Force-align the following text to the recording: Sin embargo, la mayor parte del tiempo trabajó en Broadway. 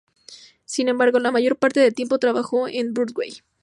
Sin 0.65 0.89
embargo, 0.89 1.19
la 1.19 1.29
mayor 1.29 1.57
parte 1.57 1.79
del 1.79 1.93
tiempo 1.93 2.17
trabajó 2.17 2.67
en 2.67 2.91
Broadway. 2.95 3.43